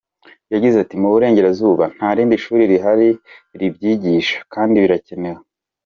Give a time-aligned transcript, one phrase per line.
[0.53, 3.09] Yagize ati “Mu Burengerazuba nta rindi shuri rihari
[3.59, 5.41] ribyigisha kandi birakenewe.